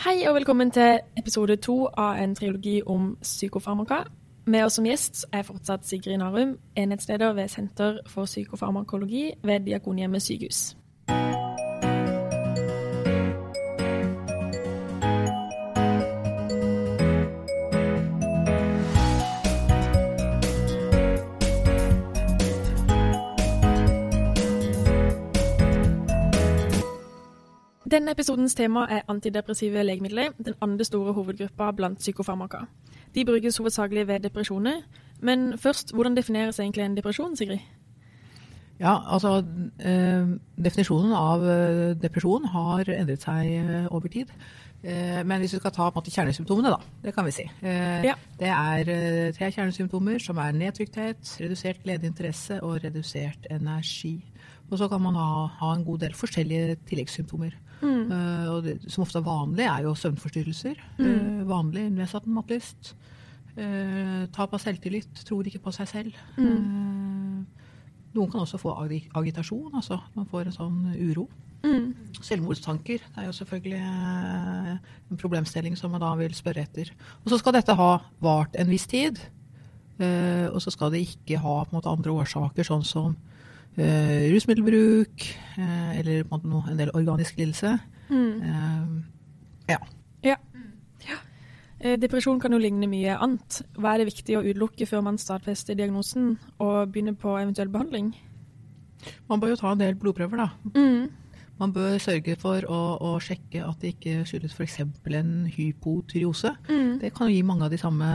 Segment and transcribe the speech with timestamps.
[0.00, 3.98] Hei og velkommen til episode to av en trilogi om psykofarmaka.
[4.46, 10.22] Med oss som gjest er fortsatt Sigrid Narum, enhetsleder ved Senter for psykofarmakologi ved Diakonhjemmet
[10.24, 10.62] sykehus.
[27.90, 32.64] Denne episodens tema er antidepressive legemidler, den andre store hovedgruppa blant psykofarmaka.
[33.14, 34.82] De brukes hovedsakelig ved depresjoner.
[35.20, 37.58] Men først, hvordan defineres egentlig en depresjon, Sigrid?
[38.80, 39.44] Ja, altså
[39.84, 40.28] eh,
[40.64, 44.30] Definisjonen av eh, depresjon har endret seg eh, over tid.
[44.82, 47.44] Eh, men hvis vi skal ta på en måte, kjernesymptomene, da, det kan vi si.
[47.60, 48.14] Eh, Ja.
[48.40, 54.14] Det er eh, tre kjernesymptomer som er nedtrykthet, redusert gledeinteresse og redusert energi.
[54.70, 57.58] Og så kan man ha, ha en god del forskjellige tilleggssymptomer.
[57.82, 60.76] Eh, og det, som ofte er vanlig, er jo søvnforstyrrelser.
[61.00, 62.94] Eh, vanlig nedsatt matlyst.
[63.56, 66.12] Eh, tap av selvtillit, tror ikke på seg selv.
[66.38, 67.46] Mm.
[68.14, 71.28] noen kan også få agi- agitasjon, altså man får en sånn uro.
[72.20, 76.90] Selvmordstanker det er jo selvfølgelig en problemstilling som man da vil spørre etter.
[77.24, 79.18] Og så skal dette ha vart en viss tid.
[80.00, 83.16] og så skal det ikke ha måte andre årsaker, sånn som
[83.78, 85.24] rusmiddelbruk
[85.58, 87.76] eh, eller på en, måte en del organisk lidelse.
[88.10, 88.86] Eh,
[89.70, 89.78] ja.
[90.26, 90.36] Ja.
[91.06, 91.18] ja.
[91.80, 93.62] Eh, Depresjon kan jo ligne mye annet.
[93.78, 98.12] Hva er det viktig å utelukke før man stadfester diagnosen og begynner på eventuell behandling?
[99.30, 100.50] Man bør jo ta en del blodprøver, da.
[101.60, 104.78] Man bør sørge for å, å sjekke at det ikke skyldes f.eks.
[104.80, 106.54] en hypotyreose.
[107.00, 108.06] Det kan jo gi mange av de samme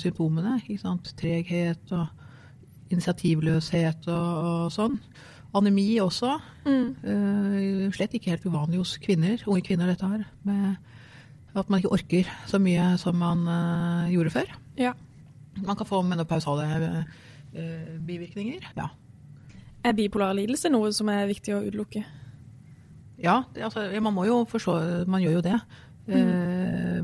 [0.00, 0.58] symptomene.
[0.60, 1.08] Ikke sant?
[1.16, 2.08] Treghet og
[2.90, 4.96] initiativløshet og, og sånn.
[5.56, 6.36] Anemi også.
[6.66, 10.24] Eh, slett ikke helt uvanlig hos kvinner, unge kvinner dette her.
[10.46, 14.52] Med at man ikke orker så mye som man uh, gjorde før.
[14.78, 14.92] Ja.
[15.58, 18.70] Man kan få menopausale uh, bivirkninger.
[18.78, 18.86] Ja.
[19.82, 22.04] Er bipolar lidelse noe som er viktig å utelukke?
[23.20, 24.74] Ja, det, altså, man må jo forstå
[25.10, 25.58] Man gjør jo det.
[26.10, 27.00] Eh,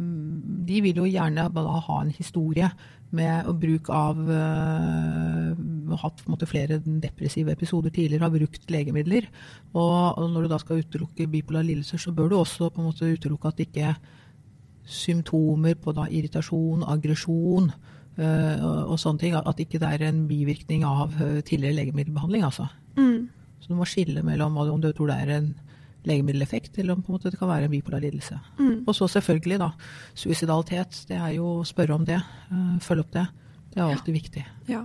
[0.67, 2.71] de vil jo gjerne ha en historie
[3.15, 5.55] med å bruk av uh,
[5.97, 9.29] Hatt måte flere depressive episoder tidligere, har brukt legemidler.
[9.71, 12.89] Og, og når du da skal utelukke bipolar lidelser, så bør du også på en
[12.89, 13.93] måte utelukke at ikke
[14.87, 20.25] symptomer på da irritasjon, aggresjon uh, og, og sånne ting, at ikke det er en
[20.31, 22.45] bivirkning av uh, tidligere legemiddelbehandling.
[22.47, 22.69] altså.
[23.63, 25.49] Så du må skille mellom om du tror det er en
[26.07, 28.39] legemiddeleffekt, eller om måte det kan være en bipolar lidelse.
[28.87, 29.71] Og så selvfølgelig, da.
[30.15, 31.05] Suicidalitet.
[31.09, 32.21] Det er jo å spørre om det.
[32.51, 33.27] eh, Følge opp det.
[33.75, 34.45] Det er alltid viktig.
[34.69, 34.85] Ja.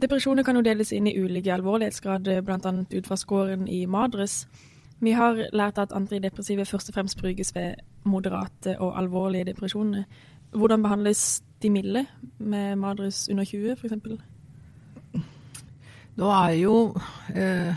[0.00, 2.72] Depresjoner kan jo deles inn i ulike alvorlighetsgrad, bl.a.
[2.98, 4.46] ut fra scoren i MADRES.
[5.00, 10.04] Vi har lært at antidepressive først og fremst brukes ved moderate og alvorlige depresjoner.
[10.52, 12.06] Hvordan behandles de milde,
[12.38, 13.92] med MADRES under 20 f.eks.?
[16.16, 16.74] Nå er jo
[17.34, 17.74] eh,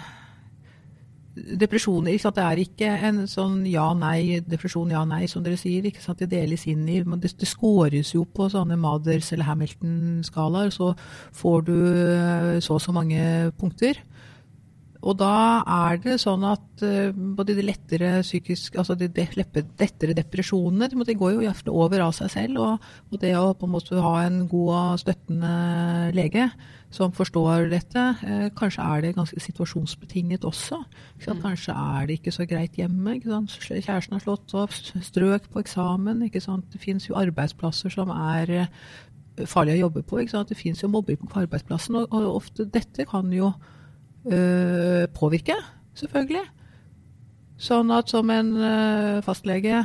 [1.60, 2.18] depresjoner?
[2.18, 5.84] Det er ikke en sånn ja-nei, depresjon ja-nei, som dere sier.
[5.84, 10.72] Det deles inn i Det, det scores jo på sånne Maders- eller Hamilton-skalaer.
[10.72, 10.94] Så
[11.34, 14.00] får du eh, så og så mange punkter.
[15.00, 19.08] Og da er det sånn at eh, både de lettere psykisk, altså de,
[19.40, 22.60] lettere depresjonene de, går jo ofte over av seg selv.
[22.60, 25.54] Og, og det å på en måte ha en god og støttende
[26.18, 26.50] lege
[26.92, 30.82] som forstår dette, eh, kanskje er det ganske situasjonsbetinget også.
[31.24, 31.44] Sant?
[31.46, 33.20] Kanskje er det ikke så greit hjemme.
[33.24, 36.28] Kjæresten har slått opp, strøk på eksamen.
[36.28, 38.78] Det fins jo arbeidsplasser som er eh,
[39.48, 40.26] farlige å jobbe på.
[40.28, 43.54] Det fins jo mobbing på arbeidsplassen, og, og ofte dette kan jo
[44.26, 45.56] øh, påvirke,
[45.96, 46.46] selvfølgelig.
[47.60, 49.84] Sånn at som en øh, fastlege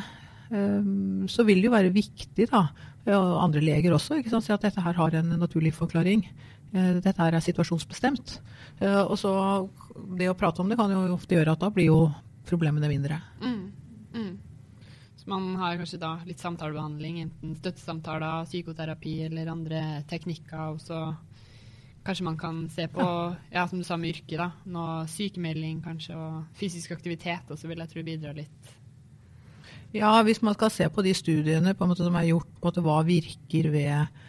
[0.50, 2.69] øh, så vil det jo være viktig, da,
[3.15, 6.25] og andre leger også, ikke sant, si at dette her har en naturlig forklaring.
[6.75, 8.39] Eh, Dette her er situasjonsbestemt.
[8.81, 9.31] Eh, Og så
[10.19, 12.01] det å prate om det kan jo ofte gjøre at da blir jo
[12.49, 13.21] problemene mindre.
[15.16, 20.75] Så man har kanskje da litt samtalebehandling, enten støttesamtaler, psykoterapi eller andre teknikker.
[20.75, 20.98] Og så
[22.04, 23.04] kanskje man kan se på,
[23.53, 27.80] ja, som du sa med yrket, da, noe sykemelding kanskje, og fysisk aktivitet, også vil
[27.84, 28.74] jeg tro bidra litt.
[29.95, 32.68] Ja, hvis man skal se på de studiene på en måte, som er gjort på
[32.68, 34.22] måte, hva virker ved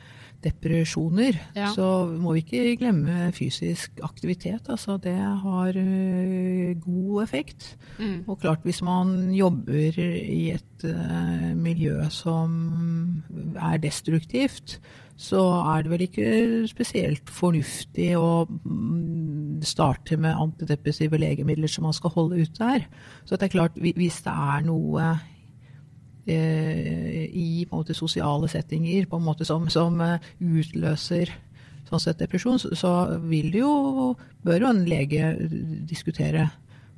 [0.46, 1.72] depresjoner, Ja.
[1.74, 4.70] så må vi ikke glemme fysisk aktivitet.
[4.70, 7.78] Altså, det har ø, god effekt.
[7.98, 8.24] Mm.
[8.28, 13.24] Og klart, hvis man jobber i et ø, miljø som
[13.58, 14.80] er destruktivt,
[15.16, 15.42] så
[15.72, 16.32] er det vel ikke
[16.68, 22.84] spesielt fornuftig å mm, starte med antidepressive legemidler som man skal holde ut der.
[23.24, 25.08] Så det er klart, hvis det er noe
[26.28, 31.32] eh, i måte, sosiale settinger måte som, som eh, utløser
[31.88, 34.14] sånn sett depresjon, så, så vil det jo,
[34.44, 35.32] bør jo en lege
[35.88, 36.50] diskutere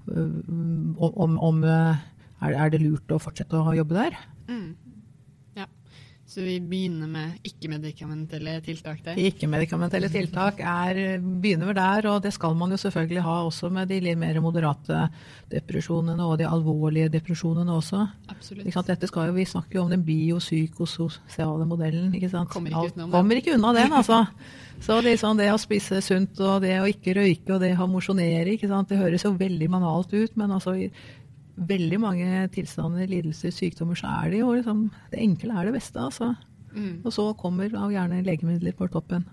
[0.09, 0.35] eh,
[0.97, 2.05] om, om eh,
[2.41, 4.17] er, er det lurt å fortsette å jobbe der.
[4.49, 4.69] Mm.
[6.37, 6.41] Ja.
[6.41, 9.17] Så vi begynner med ikke-medikamentelle tiltak der?
[9.17, 13.89] Ikke-medikamentelle tiltak er, begynner vel der, og det skal man jo selvfølgelig ha også med
[13.89, 15.07] de litt mer moderate
[15.49, 18.03] depresjonene og de alvorlige depresjonene også.
[18.29, 18.67] Absolutt.
[18.67, 18.91] Ikke sant?
[18.93, 22.13] Dette skal jo, Vi snakker jo om den biopsykososiale modellen.
[22.13, 22.53] ikke sant?
[22.53, 24.25] Kommer ikke utenom kommer ikke unna den, altså.
[24.79, 28.59] Så liksom det å spise sunt og det å ikke røyke og det å mosjonere,
[28.61, 30.77] det høres jo veldig manalt ut, men altså
[31.57, 35.99] veldig mange tilstander, lidelser, sykdommer, så er det jo liksom Det enkle er det beste,
[35.99, 36.35] altså.
[36.75, 37.01] Mm.
[37.05, 39.25] Og så kommer av gjerne legemidler på toppen.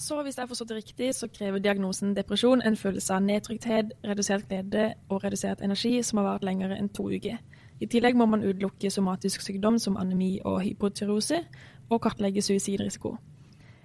[0.00, 3.90] Så hvis jeg har forstått det riktig, så krever diagnosen depresjon en følelse av nedtrykthet,
[4.04, 7.36] redusert glede og redusert energi som har vart lenger enn to uker.
[7.80, 11.42] I tillegg må man utelukke somatisk sykdom som anemi og hypotyreose,
[11.90, 13.16] og kartlegge suicidrisiko.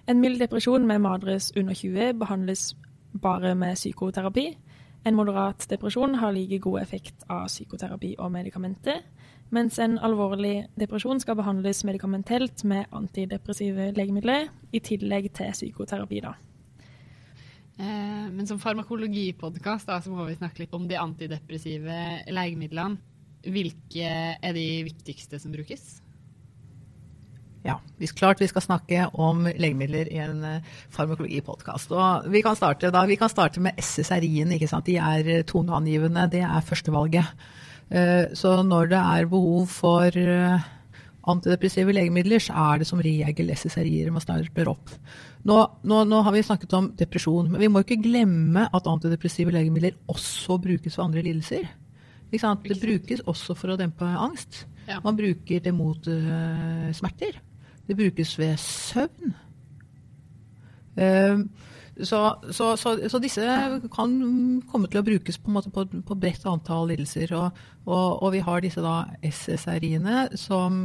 [0.08, 2.76] En mild depresjon med madres under 20 behandles
[3.22, 4.46] bare med psykoterapi.
[5.06, 9.04] En moderat depresjon har like god effekt av psykoterapi og medikamenter,
[9.54, 16.20] mens en alvorlig depresjon skal behandles medikamentelt med antidepressive legemidler, i tillegg til psykoterapi.
[16.20, 16.34] da.
[17.78, 22.98] Eh, men som farmakologipodkast må vi snakke litt om de antidepressive legemidlene.
[23.46, 24.10] Hvilke
[24.42, 26.00] er de viktigste som brukes?
[27.66, 31.90] Ja, hvis klart vi skal snakke om legemidler i en eh, farmakologipodkast.
[31.96, 34.54] Og vi kan starte, da, vi kan starte med SSRI-en.
[34.54, 34.86] ikke sant?
[34.86, 36.28] De er eh, toneangivende.
[36.30, 37.46] Det er førstevalget.
[37.90, 40.20] Eh, Så når det er behov for
[41.26, 44.92] antidepressive legemidler, så er det som regel SSRI-er man starter opp.
[45.46, 49.54] Nå, nå, nå har vi snakket om depresjon, men vi må ikke glemme at antidepressive
[49.54, 51.66] legemidler også brukes for andre lidelser.
[52.30, 54.64] Det brukes også for å dempe angst.
[54.86, 54.98] Ja.
[55.02, 57.38] Man bruker det mot uh, smerter.
[57.86, 59.34] Det brukes ved søvn.
[60.96, 61.40] Eh,
[62.04, 62.18] så,
[62.52, 63.44] så, så, så disse
[63.94, 64.16] kan
[64.68, 67.32] komme til å brukes på, på, på bredt antall lidelser.
[67.38, 70.76] Og, og, og vi har disse da SSRI-ene, som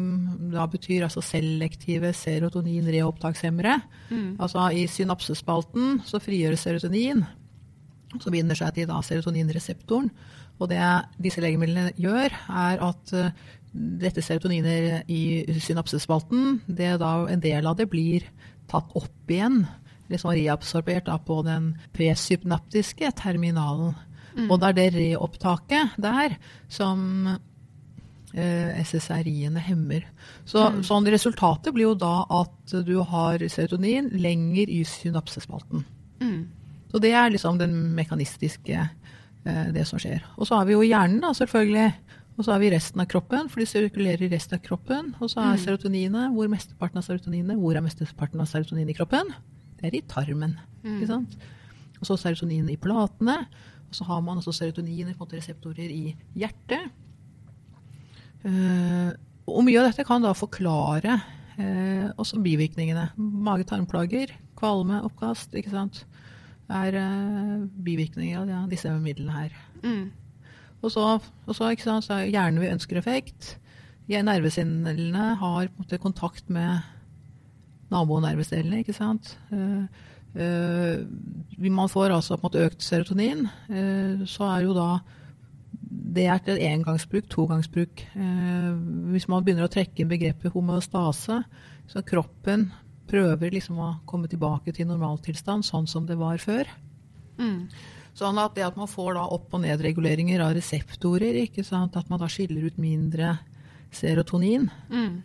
[0.54, 3.76] da betyr altså selektive serotonin-reopptakshemmere.
[4.40, 7.26] Altså i synapsespalten så frigjøres serotonin,
[8.16, 10.08] som binder seg til da serotoninreseptoren.
[10.62, 10.80] Og det
[11.20, 13.16] disse legemidlene gjør, er at
[13.72, 18.26] dette serotoniner i synapsespalten, det da en del av det blir
[18.72, 19.64] tatt opp igjen,
[20.12, 23.96] liksom reabsorbert da på den presynaptiske terminalen.
[24.48, 26.38] Og det er det reopptaket der
[26.72, 30.06] som eh, SSRI-ene hemmer.
[30.48, 35.84] Så sånn resultatet blir jo da at du har serotonin lenger i synapsespalten.
[36.22, 36.42] Mm.
[36.92, 38.88] Så det er liksom den mekanistiske,
[39.46, 40.24] eh, det som skjer.
[40.38, 41.92] Og så har vi jo hjernen, da, selvfølgelig.
[42.42, 45.12] Og så har vi resten av kroppen, for de sirkulerer i resten av kroppen.
[45.22, 49.28] Og så er serotoninet, hvor mesteparten av serotoninet, hvor er mesteparten av serotonin i kroppen?
[49.78, 50.56] Det er i tarmen.
[50.82, 51.36] ikke sant?
[52.00, 53.36] Og så serotonin i platene.
[53.92, 56.90] Og så har man også serotonin i reseptorer i hjertet.
[58.42, 59.14] Uh,
[59.46, 61.20] og mye av dette kan da forklare
[61.60, 63.12] uh, også bivirkningene.
[63.22, 66.02] Mage-tarmplager, kvalme, oppkast, ikke sant.
[66.74, 69.62] er uh, bivirkninger av ja, disse midlene her.
[69.86, 70.10] Mm.
[70.82, 73.56] Og så, og så, sant, så er hjernen vi ønsker effekt.
[74.12, 76.82] Nervecellene har måte kontakt med
[77.92, 79.36] nabonervecellene, ikke sant.
[79.52, 79.86] Uh,
[80.36, 84.92] uh, man får altså på en måte økt serotonin, Uh, så er jo da
[86.12, 88.04] det er til engangsbruk, togangsbruk.
[88.16, 88.70] Eh,
[89.14, 91.42] hvis man begynner å trekke inn begrepet homeostase,
[91.92, 92.70] så kroppen
[93.12, 96.70] prøver liksom å komme tilbake til normaltilstand, sånn som det var før.
[97.40, 97.68] Mm.
[98.18, 101.96] Sånn at det at man får da opp- og nedreguleringer av reseptorer, ikke sant?
[101.96, 103.38] at man da skiller ut mindre
[103.92, 105.22] serotonin Mm.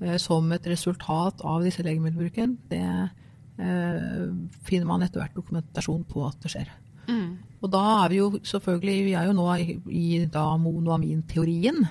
[0.00, 3.10] eh, som et resultat av disse legemiddelbruken, det
[3.58, 4.28] eh,
[4.62, 6.68] finner man etter hvert dokumentasjon på at det skjer.
[7.08, 7.38] Mm.
[7.62, 11.86] Og da er vi jo selvfølgelig Vi er jo nå i, i da monoaminteorien,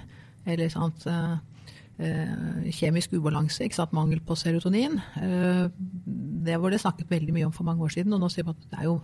[0.46, 1.38] eller sant eh,
[2.00, 5.00] eh, kjemisk ubalanse, ikke sant, mangel på serotonin.
[5.20, 5.68] Eh,
[6.48, 8.56] det var det snakket veldig mye om for mange år siden, og nå sier man
[8.56, 9.02] at det er jo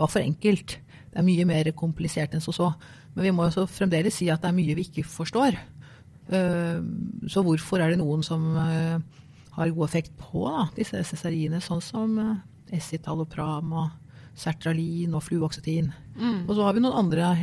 [0.00, 0.78] var for enkelt.
[1.10, 2.72] Det er mye mer komplisert enn så så.
[3.14, 5.56] Men vi må jo fremdeles si at det er mye vi ikke forstår.
[6.30, 6.78] Eh,
[7.30, 9.00] Så hvorfor er det noen som eh,
[9.56, 12.36] har god effekt på da, disse SSRI-ene, sånn som eh,
[12.78, 13.90] escitalopram og
[14.38, 15.90] sertralin og fluoxetin?
[16.14, 16.46] Mm.
[16.46, 17.34] Og så har vi noen andre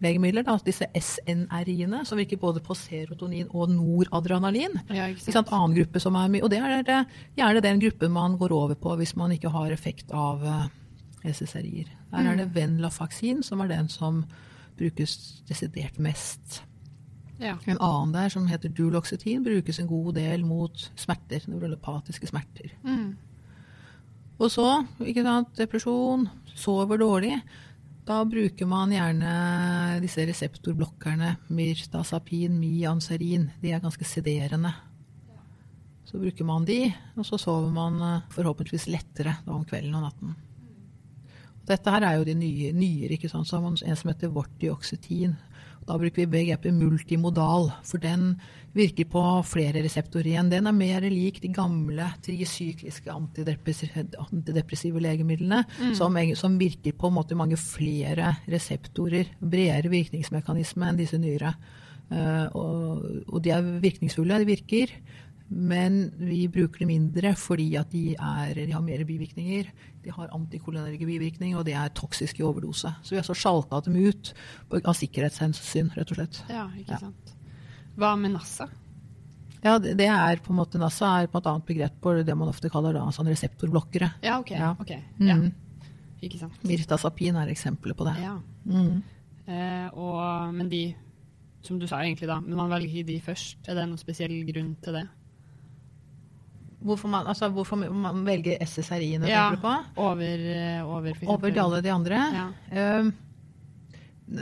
[0.00, 4.78] legemidler, da, disse SNRI-ene, som virker både på serotonin og noradrenalin.
[4.92, 5.08] Ja?
[5.12, 7.04] Annen gruppe som er mye, og det er
[7.36, 10.44] gjerne den gruppen man går over på hvis man ikke har effekt av
[11.24, 11.90] SSRI-er.
[12.10, 14.24] Der er det Venlafaxin som er den som
[14.78, 16.62] brukes desidert mest.
[17.40, 17.56] Ja.
[17.64, 22.74] En annen der som heter duloxetin, brukes en god del mot smerter, neurolepatiske smerter.
[22.84, 23.16] Mm.
[24.40, 24.66] Og så,
[25.04, 27.34] ikke sant, depresjon, sover dårlig.
[28.08, 29.32] Da bruker man gjerne
[30.02, 33.50] disse reseptorblokkerne, mirtazapin, mianserin.
[33.60, 34.72] De er ganske sederende.
[36.08, 40.32] Så bruker man de, og så sover man eh, forhåpentligvis lettere om kvelden og natten.
[41.70, 43.48] Dette her er jo de nye, nyere, ikke sant.
[43.48, 45.36] Så har man en som heter vortioxetin.
[45.88, 48.34] Da bruker vi begrepet multimodal, for den
[48.76, 50.50] virker på flere reseptorer igjen.
[50.52, 54.04] Den er mer lik de gamle trisykliske antidepressive,
[55.02, 59.32] legemidlene, legemidlene, som, som virker på mange flere reseptorer.
[59.40, 61.54] Bredere virkningsmekanisme enn disse nyere.
[62.10, 64.94] Uh, og, og de er virkningsfulle, de virker.
[65.50, 69.70] Men vi bruker det mindre fordi at de, er, de har mer bivirkninger.
[70.04, 72.92] De har antikolinerge bivirkninger, og de er toksiske i overdose.
[73.02, 74.30] Så vi har så sjalka dem ut
[74.84, 76.42] av sikkerhetshensyn, rett og slett.
[76.48, 76.98] ja, ikke Ja.
[77.02, 77.34] sant.
[77.98, 78.68] Hva med NASA?
[79.64, 82.36] Ja, det, det er på en måte NASA er på et annet begrep på det
[82.38, 84.12] man ofte kaller da, sånn reseptorblokkere.
[84.22, 84.50] Ja, OK.
[84.54, 84.70] Ja.
[84.78, 84.90] ok.
[85.18, 85.34] Ja.
[85.36, 85.50] Mhm.
[86.22, 86.62] Ikke sant.
[86.64, 88.14] Mirtazapin er eksempelet på det.
[88.22, 88.38] Ja.
[88.68, 89.02] Mm.
[89.48, 90.94] Eh, og, men de,
[91.64, 93.56] som du sa egentlig da, men man velger de først.
[93.68, 95.06] Er det noen spesiell grunn til det?
[96.80, 99.50] Hvorfor, man, altså, hvorfor man velger SSRI-ene, Ja.
[99.50, 99.74] tenker du på?
[100.00, 102.20] Over, eh, over Over alle de andre?
[102.32, 102.46] Ja.
[102.72, 103.12] Uh,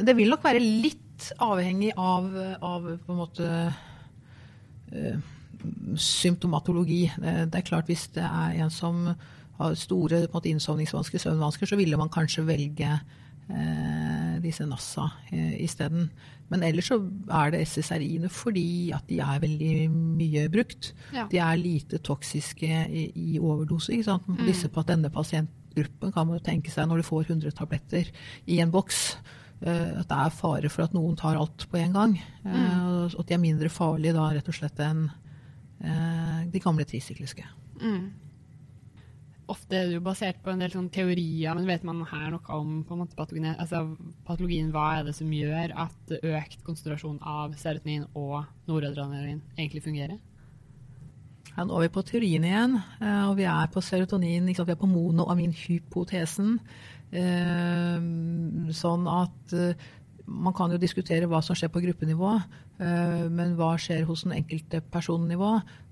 [0.04, 2.28] det vil nok være litt avhengig av,
[2.62, 3.48] av på en måte
[4.94, 5.18] uh,
[5.98, 7.06] symptomatologi.
[7.22, 9.14] Eh, det er klart Hvis det er en som
[9.58, 13.00] har store på en måte, innsovningsvansker, søvnvansker, så ville man kanskje velge
[14.42, 16.10] disse NASA eh, isteden.
[16.48, 16.98] Men ellers så
[17.32, 20.92] er det SSRI-ene fordi at de er veldig mye brukt.
[21.14, 21.26] Ja.
[21.30, 23.92] De er lite toksiske i, i overdose.
[23.92, 24.28] Ikke sant?
[24.46, 28.08] Disse på denne pasientgruppen kan man jo tenke seg når de får 100 tabletter
[28.46, 29.18] i en boks.
[29.58, 32.12] Uh, At det er fare for at noen tar alt på en gang.
[32.46, 35.08] eh, Og at de er mindre farlige da rett og slett enn
[35.84, 37.44] uh, de gamle trisykliske.
[37.82, 38.12] Mm.
[39.48, 42.56] Ofte er det jo basert på en del sånn teorier, men vet man her noe
[42.58, 43.84] om måte patologien, altså
[44.28, 44.68] patologien?
[44.74, 50.18] Hva er det som gjør at økt konsentrasjon av serotonin og noradrenalin egentlig fungerer?
[51.54, 54.78] Ja, nå er vi på teorien igjen, eh, og vi er på serotonin, vi er
[54.78, 56.58] på monoaminhypotesen.
[57.08, 57.96] Eh,
[58.76, 59.88] Sånn at eh,
[60.28, 62.36] man kan jo diskutere hva som skjer på gruppenivå,
[62.78, 65.48] men hva skjer hos den enkelte personnivå,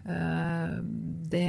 [0.06, 0.74] eh,
[1.26, 1.48] det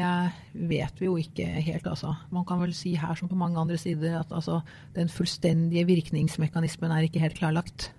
[0.71, 2.15] vet vi jo ikke helt, altså.
[2.33, 4.63] Man kan vel si her som på mange andre sider at altså,
[4.95, 7.91] den fullstendige virkningsmekanismen er ikke helt klarlagt.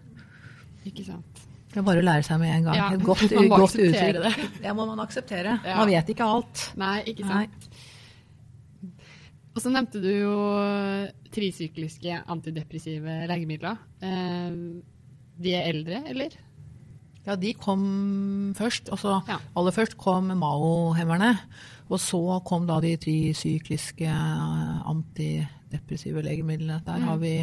[0.89, 1.45] Ikke sant?
[1.69, 2.79] Det er bare å lære seg med en gang.
[2.79, 4.41] Ja, Et godt, man må godt uttrykk.
[4.65, 5.59] Det må man akseptere.
[5.63, 5.77] Ja.
[5.83, 6.65] Man vet ikke alt.
[6.81, 7.45] Nei, ikke Nei.
[9.53, 10.35] Og så nevnte du jo
[11.35, 13.79] trisykliske antidepressive legemidler.
[14.01, 14.59] Eh,
[15.39, 16.37] de er eldre, eller?
[17.29, 17.83] Ja, de kom
[18.57, 18.89] først.
[18.95, 19.37] Altså, Ja.
[19.57, 21.35] Aller først kom Mao-hemmerne.
[21.91, 26.81] Og så kom da de trisykliske eh, antidepressive legemidlene.
[26.87, 27.35] Der har vi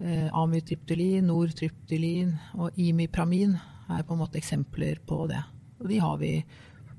[0.00, 3.56] eh, amitriptylin, nortriptylin og imipramin
[3.88, 5.40] er på en måte eksempler på det.
[5.80, 6.32] Og de har vi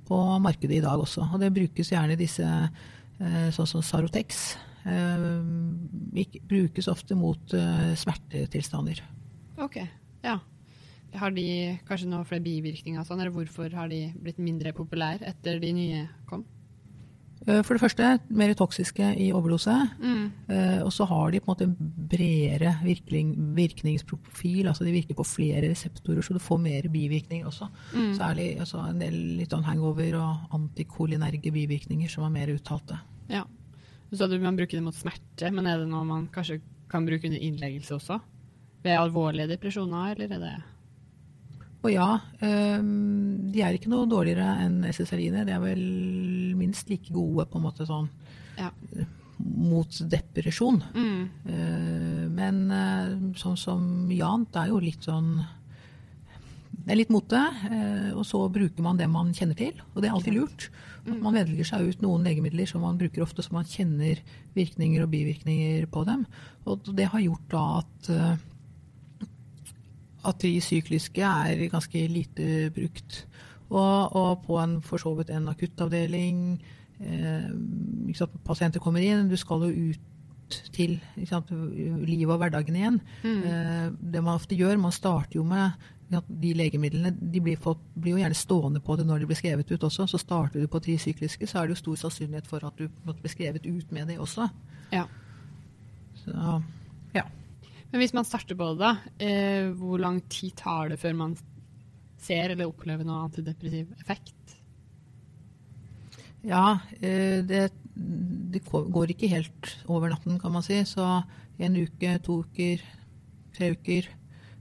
[0.07, 1.27] på markedet i dag også.
[1.33, 4.57] Og det brukes gjerne disse eh, sånn som Sarotex.
[4.85, 5.27] Eh,
[6.49, 9.01] brukes ofte mot eh, smertetilstander.
[9.61, 9.81] Ok,
[10.25, 10.39] ja.
[11.17, 15.59] Har de kanskje noen flere bivirkninger sånn, eller hvorfor har de blitt mindre populære etter
[15.61, 16.45] de nye kom?
[17.47, 19.73] Eh, For det første mer toksiske i overdose.
[19.99, 20.25] Mm.
[20.51, 24.67] Eh, og så har de på en måte bredere virkning, virkningsprofil.
[24.67, 27.69] altså De virker på flere reseptorer, så du får mer bivirkninger også.
[27.93, 28.13] Mm.
[28.17, 32.99] Særlig altså en del litt sånn hangover og antikolinerge bivirkninger som er mer uttalte.
[33.29, 33.45] Ja.
[34.09, 37.05] Du sa du man bruker det mot smerte, men er det noe man kanskje kan
[37.05, 38.19] bruke under innleggelse også?
[38.83, 40.55] Ved alvorlige depresjoner, eller er det
[41.79, 42.07] Og ja,
[42.43, 42.79] eh,
[43.53, 45.45] de er ikke noe dårligere enn SSRI-ene.
[45.47, 45.83] De er vel
[46.59, 48.09] minst like gode på en måte sånn
[48.59, 48.71] Ja.
[49.39, 50.81] mot depresjon.
[50.93, 51.29] Mm.
[51.47, 55.45] Eh, Men eh, sånn som Jan, det er jo litt sånn
[56.85, 57.37] Det er litt mote,
[57.69, 59.73] eh, og så bruker man det man kjenner til.
[59.93, 60.69] Og det er alltid lurt.
[61.05, 64.17] At man velger seg ut noen legemidler som man bruker ofte, så man kjenner
[64.55, 66.25] virkninger og bivirkninger på dem.
[66.65, 68.37] Og det har gjort da at eh,
[70.27, 73.23] at de sykliske er ganske lite brukt.
[73.69, 76.39] Og, og på en, for så vidt en akuttavdeling
[77.05, 77.49] eh,
[78.45, 80.05] Pasienter kommer inn, du skal jo ut
[80.73, 80.95] til
[81.29, 82.97] sant, livet og hverdagen igjen.
[83.45, 85.77] Eh, det man ofte gjør, man starter jo med
[86.09, 89.39] sant, de legemidlene de blir, fått, blir jo gjerne stående på det når de blir
[89.39, 90.07] skrevet ut også.
[90.09, 93.21] Så starter du på trisykliske, så er det jo stor sannsynlighet for at du måtte
[93.21, 94.49] bli skrevet ut med det også.
[94.93, 95.05] Ja.
[96.23, 96.33] Så,
[97.13, 97.25] ja.
[97.89, 98.91] Men hvis man starter på det, da,
[99.25, 101.37] eh, hvor lang tid tar det før man
[102.21, 104.35] ser eller opplever noen antidepressiv effekt?
[106.45, 107.69] Ja, eh, det,
[108.53, 110.77] det går ikke helt over natten, kan man si.
[110.87, 111.05] Så
[111.59, 112.83] en uke, to uker,
[113.57, 114.11] tre uker.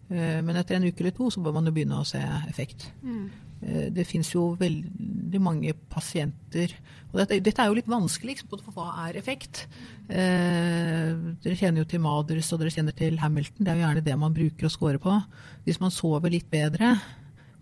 [0.09, 2.89] Eh, men etter en uke eller to så bør man jo begynne å se effekt.
[3.05, 3.29] Mm.
[3.59, 6.71] Det fins jo veldig mange pasienter
[7.09, 8.37] og dette, dette, er jo litt vanskelig.
[8.37, 9.63] Liksom, hva er effekt?
[10.13, 13.65] Eh, dere kjenner jo til Maders og dere kjenner til Hamilton.
[13.65, 15.15] Det er jo gjerne det man bruker å score på.
[15.65, 16.97] Hvis man sover litt bedre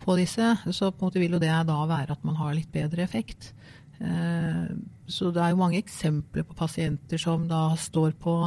[0.03, 2.73] på disse, så på en måte vil jo det da være at man har litt
[2.75, 3.53] bedre effekt.
[4.03, 4.67] Eh,
[5.07, 8.41] så det er jo mange eksempler på pasienter som da står på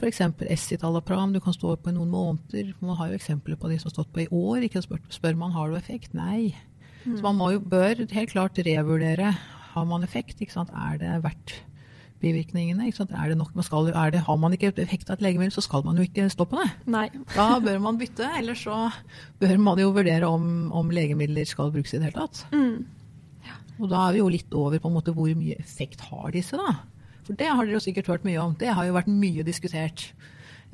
[0.00, 0.20] f.eks.
[0.50, 1.34] Escitalopram.
[1.34, 2.72] Du kan stå på i noen måneder.
[2.80, 4.66] Man har jo eksempler på de som har stått på i år.
[4.66, 6.14] Ikke spør, spør man har du effekt.
[6.16, 6.54] Nei.
[7.04, 7.16] Mm.
[7.16, 9.34] Så man jo, bør helt klart revurdere.
[9.74, 10.40] Har man effekt?
[10.42, 11.56] Er det verdt
[12.20, 12.90] bivirkningene?
[12.90, 15.84] Er det nok man skal, det, Har man ikke effekt av et legemiddel, så skal
[15.84, 16.70] man jo ikke stå på det.
[16.90, 17.08] Nei.
[17.36, 18.28] Da bør man bytte.
[18.38, 18.88] Eller så
[19.40, 22.44] bør man jo vurdere om, om legemidler skal brukes i det hele tatt.
[22.52, 22.88] Mm.
[23.80, 26.58] Og da er vi jo litt over på en måte hvor mye effekt har disse,
[26.60, 26.76] da.
[27.30, 28.56] For det har dere jo sikkert hørt mye om.
[28.58, 30.08] Det har jo vært mye diskutert.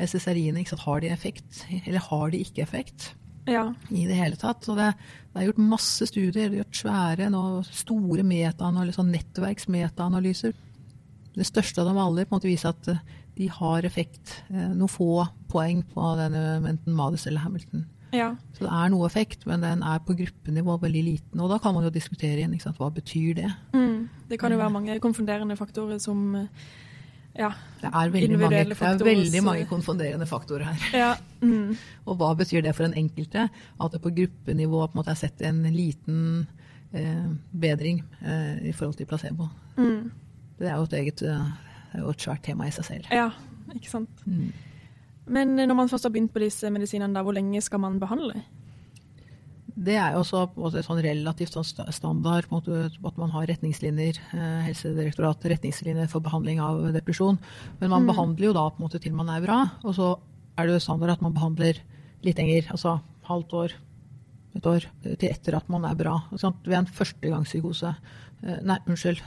[0.00, 3.10] SSRI-ene, har de effekt, eller har de ikke effekt?
[3.48, 3.70] Ja.
[3.92, 4.64] I det hele tatt.
[4.72, 4.90] Og det,
[5.32, 10.56] det, er gjort masse studier, det er gjort svære, nå, store metaanalyser, sånn nettverksmetaanalyser.
[11.36, 13.04] Det største av dem alle på en måte viser at eh,
[13.36, 14.38] de har effekt.
[14.48, 17.84] Eh, noen få poeng på denne enten Madis eller Hamilton.
[18.16, 18.30] Ja.
[18.56, 21.42] Så det er noe effekt, men den er på gruppenivå veldig liten.
[21.44, 23.52] Og da kan man jo diskutere igjen hva betyr det.
[23.76, 24.08] Mm.
[24.30, 26.34] Det kan jo være mange konfunderende faktorer som
[27.36, 27.50] ja,
[27.82, 30.84] det er veldig, mange, det er veldig mange konfunderende faktorer her.
[30.96, 31.10] Ja.
[31.42, 31.76] Mm.
[32.08, 33.48] og hva betyr det for den enkelte?
[33.76, 36.46] At det på gruppenivå på en måte er sett en liten
[36.96, 39.50] eh, bedring eh, i forhold til placebo.
[39.76, 40.08] Mm.
[40.56, 43.12] Det er jo et eget det er jo et svært tema i seg selv.
[43.12, 43.30] Ja,
[43.74, 44.24] ikke sant.
[44.24, 44.48] Mm.
[45.26, 48.44] Men når man først har begynt på disse medisinene, hvor lenge skal man behandle?
[49.76, 56.08] Det er jo også sånn relativt sånn standard at man har retningslinjer, eh, Helsedirektoratet retningslinjer
[56.08, 57.36] for behandling av depresjon.
[57.82, 58.12] Men man mm.
[58.12, 60.14] behandler jo da på en måte til man er bra, og så
[60.56, 61.82] er det jo standard at man behandler
[62.24, 62.70] litt lenger.
[62.72, 62.96] Altså
[63.28, 63.76] halvt år,
[64.56, 66.16] et år til etter at man er bra.
[66.40, 66.62] Sant?
[66.64, 67.92] Ved en førstegangspsykose.
[68.46, 69.20] Eh, nei, unnskyld.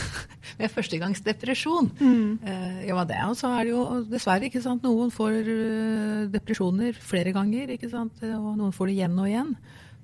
[0.58, 1.90] med førstegangsdepresjon.
[2.00, 2.40] Mm.
[2.44, 6.98] Uh, ja, det, og så er det jo dessverre ikke sant, noen får uh, depresjoner
[6.98, 9.54] flere ganger, ikke sant, og noen får det igjen og igjen.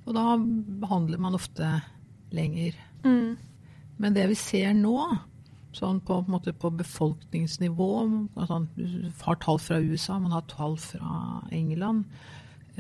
[0.08, 0.38] Og da
[0.84, 1.68] behandler man ofte
[2.34, 2.76] lenger.
[3.04, 3.36] Mm.
[3.98, 4.96] Men det vi ser nå,
[5.76, 7.90] sånn på, på, på befolkningsnivå
[8.38, 8.62] altså,
[9.26, 12.06] har tall fra USA, man har tall fra England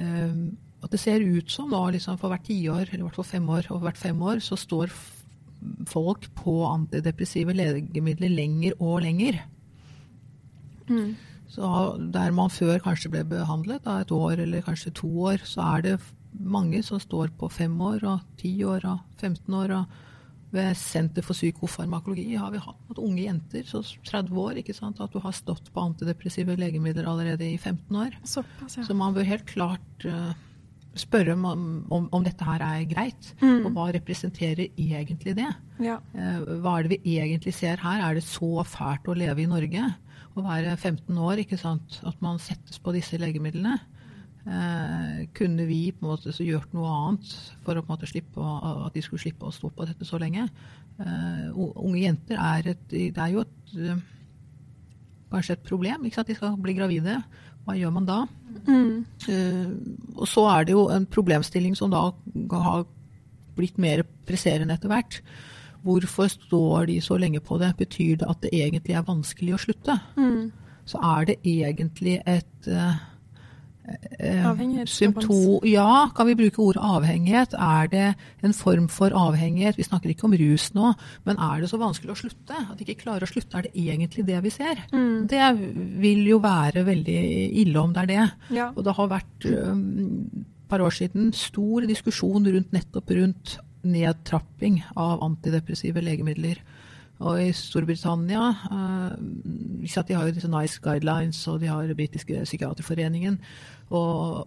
[0.00, 3.28] um, At det ser ut som da, liksom, for hvert tiår, eller i hvert fall
[3.28, 4.92] fem år, og hvert fem år, så står
[5.88, 9.40] folk på antidepressive legemidler lenger og lenger.
[10.88, 11.16] Mm.
[11.48, 11.68] Så
[12.12, 15.86] der man før kanskje ble behandlet da, et år eller kanskje to år, så er
[15.86, 15.96] det
[16.38, 19.74] mange som står på fem år og ti år og 15 år.
[19.80, 20.04] og
[20.50, 25.00] ved Senter for psykofarmakologi har vi hatt at unge jenter, så 30 år, ikke sant,
[25.04, 28.16] at du har stått på antidepressive legemidler allerede i 15 år.
[28.24, 28.84] Såpass, ja.
[28.86, 30.32] Så man bør helt klart uh,
[31.02, 31.44] spørre om,
[31.90, 33.32] om, om, dette her er greit.
[33.42, 33.66] Mm.
[33.66, 35.50] Og hva representerer egentlig det?
[35.84, 35.98] Ja.
[36.14, 38.02] Eh, hva er det vi egentlig ser her?
[38.04, 39.84] Er det så fælt å leve i Norge?
[40.38, 42.00] Å være 15 år, ikke sant?
[42.06, 43.78] At man settes på disse legemidlene?
[44.48, 47.32] Eh, kunne vi på en måte gjort noe annet
[47.66, 48.52] for å, på en måte slippe å,
[48.86, 50.46] at de skulle slippe å stå på dette så lenge?
[50.98, 54.00] Eh, unge jenter er, et, det er jo et, eh,
[55.32, 56.06] kanskje et problem.
[56.06, 56.30] Ikke sant?
[56.30, 57.18] De skal bli gravide.
[57.68, 58.22] Hva gjør man da?
[58.64, 59.04] Mm.
[59.28, 59.74] Uh,
[60.16, 62.06] og så er det jo en problemstilling som da
[62.64, 62.86] har
[63.58, 65.20] blitt mer presserende etter hvert.
[65.84, 67.74] Hvorfor står de så lenge på det?
[67.76, 69.98] Betyr det at det egentlig er vanskelig å slutte?
[70.16, 70.48] Mm.
[70.88, 72.96] Så er det egentlig et uh,
[74.88, 77.54] symptom Ja, kan vi bruke ordet avhengighet?
[77.54, 78.06] Er det
[78.44, 79.78] en form for avhengighet?
[79.78, 80.92] Vi snakker ikke om rus nå,
[81.28, 82.58] men er det så vanskelig å slutte?
[82.64, 84.84] At de ikke klarer å slutte, er det egentlig det vi ser?
[84.92, 85.26] Mm.
[85.30, 85.48] Det
[86.04, 87.18] vil jo være veldig
[87.64, 88.28] ille om det er det.
[88.60, 88.70] Ja.
[88.74, 95.22] Og det har vært um, par år siden stor diskusjon rundt nettopp rundt nedtrapping av
[95.24, 96.60] antidepressive legemidler.
[97.18, 103.40] Og i Storbritannia uh, De har jo disse NICE guidelines, og de har britiske psykiaterforeningen.
[103.90, 104.46] Og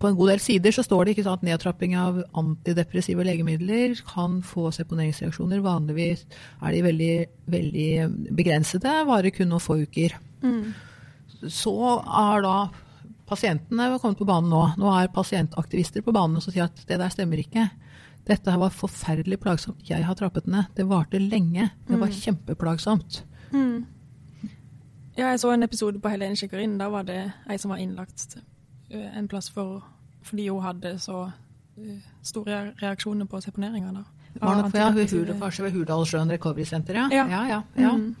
[0.00, 3.94] på en god del sider så står det ikke sant, at nedtrapping av antidepressive legemidler
[4.08, 5.62] kan få seponeringsreaksjoner.
[5.64, 6.24] Vanligvis
[6.62, 7.14] er de veldig,
[7.52, 7.90] veldig
[8.38, 10.16] begrensede, varer kun noen få uker.
[10.42, 10.72] Mm.
[11.52, 12.56] Så er da
[13.28, 14.62] pasientene kommet på banen nå.
[14.80, 17.68] Nå er pasientaktivister på banen og sier at det der stemmer ikke.
[18.28, 19.80] Dette her var forferdelig plagsomt.
[19.88, 20.68] Jeg har trappet ned.
[20.76, 21.70] Det varte lenge.
[21.88, 22.18] Det var mm.
[22.18, 23.22] kjempeplagsomt.
[23.52, 23.86] Mm.
[25.18, 26.76] Ja, jeg så en episode på Helene sjekker inn.
[26.78, 28.38] Da var det ei som var innlagt
[28.90, 29.82] en plass for,
[30.24, 31.26] fordi hun hadde så
[31.76, 34.04] eh, store reaksjoner på seponeringer, da?
[34.38, 37.08] Var nok for ja, Hud- kanskje ved Hurdalssjøen Recovery Center, ja.
[37.12, 37.26] Ja.
[37.28, 37.96] ja, ja, ja.
[37.96, 38.14] Mm.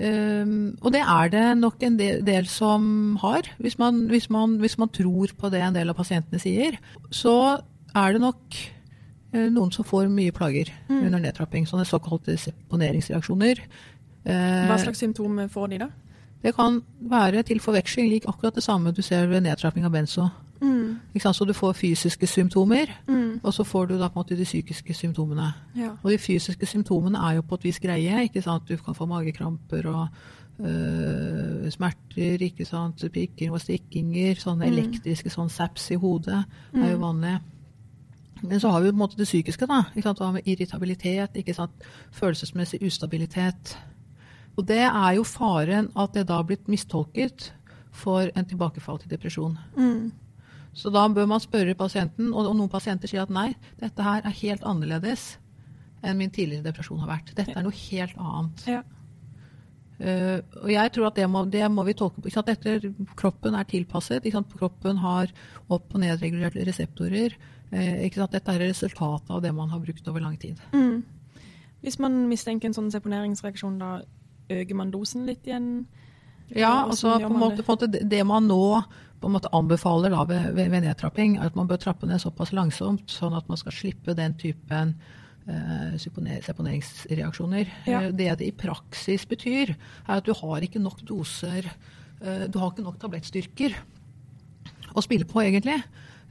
[0.00, 3.50] Um, og det er det nok en del, del som har.
[3.58, 6.78] Hvis man, hvis, man, hvis man tror på det en del av pasientene sier,
[7.10, 7.58] så
[7.94, 8.79] er det nok eh,
[9.32, 11.04] noen som får mye plager Mm.
[11.06, 11.66] under nedtrapping.
[11.66, 13.58] Sånne såkalte seponeringsreaksjoner.
[14.26, 15.88] Eh, Hva slags symptomer får de, da?
[16.42, 20.28] Det kan være til forveksling lik akkurat det samme du ser ved nedtrapping av benzo.
[20.62, 20.96] Mm.
[21.16, 23.40] Så du får fysiske symptomer, Mm.
[23.42, 25.54] og så får du da på en måte de psykiske symptomene.
[25.76, 25.90] Ja.
[26.02, 28.22] Og de fysiske symptomene er jo på et vis greie.
[28.28, 28.68] ikke sant?
[28.68, 30.08] Du kan få magekramper og
[30.60, 33.04] øh, smerter, ikke sant?
[33.12, 34.34] pikking og stikkinger.
[34.36, 34.72] Sånne Mm.
[34.76, 37.02] elektriske sånn saps i hodet er jo Mm.
[37.02, 37.40] vanlig.
[38.42, 39.66] Men så har vi på en måte det psykiske.
[39.66, 40.20] da, ikke sant?
[40.34, 41.86] Med irritabilitet, ikke sant?
[42.12, 43.76] følelsesmessig ustabilitet.
[44.56, 47.52] Og det er jo faren at det da har blitt mistolket
[47.92, 49.58] for en tilbakefall til depresjon.
[49.76, 50.10] Mm.
[50.72, 54.40] Så da bør man spørre pasienten, og, noen pasienter sier at nei, dette her er
[54.42, 55.34] helt annerledes
[56.00, 57.34] enn min tidligere depresjon har vært.
[57.36, 58.66] Dette er noe helt annet.
[58.70, 58.80] Ja.
[60.00, 62.30] Uh, og jeg tror at det må, det må vi tolke på.
[62.30, 62.48] Ikke sant?
[62.48, 64.24] Dette, kroppen er tilpasset.
[64.24, 64.54] Ikke sant?
[64.56, 65.32] Kroppen har
[65.68, 67.36] opp- og nedregulerte reseptorer.
[67.72, 68.32] Eh, ikke sant?
[68.34, 70.58] Dette er resultatet av det man har brukt over lang tid.
[70.72, 71.02] Mm.
[71.82, 74.00] Hvis man mistenker en sånn seponeringsreaksjon, da
[74.50, 75.86] øker man dosen litt igjen?
[76.50, 77.64] Ja, altså på en måte, det?
[77.66, 78.82] på en måte det- det man nå
[79.20, 82.18] på en måte anbefaler da ved, ved, ved nedtrapping, er at man bør trappe ned
[82.20, 84.96] såpass langsomt, sånn at man skal slippe den typen
[85.46, 87.68] eh, seponeringsreaksjoner.
[87.86, 88.00] Ja.
[88.02, 89.70] Eh, Det det i praksis betyr,
[90.08, 91.64] er at du har ikke nok doser,
[92.20, 93.74] du har ikke nok tablettstyrker
[94.94, 95.82] å spille på, egentlig.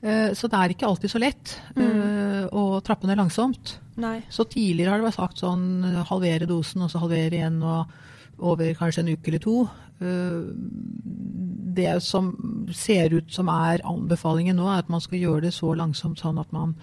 [0.01, 2.49] Eh, Så det er ikke alltid så lett mm.
[2.55, 3.79] å trappe ned langsomt.
[3.99, 4.21] Nei.
[4.31, 7.91] Så tidligere har det vært sagt sånn halvere dosen, og så halvere igjen og
[8.39, 9.57] over kanskje en uke eller to.
[9.99, 10.39] Eh,
[11.79, 12.31] Det som
[12.73, 16.39] ser ut som er anbefalingen nå, er at man skal gjøre det så langsomt sånn
[16.39, 16.75] at man